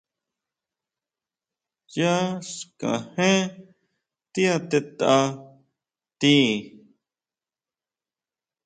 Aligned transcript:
Yá 1.95 2.13
xkajén 2.53 3.43
ti 4.31 4.41
atetʼa 4.55 5.15
tíi. 6.19 6.49